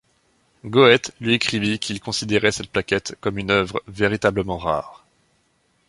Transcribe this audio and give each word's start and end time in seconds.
Goethe 0.65 1.11
lui 1.19 1.33
écrivit 1.35 1.77
qu’il 1.77 1.99
considérait 2.01 2.51
cette 2.51 2.71
plaquette 2.71 3.15
comme 3.21 3.37
une 3.37 3.51
œuvre 3.51 3.83
véritablement 3.87 4.57
rare. 4.57 5.05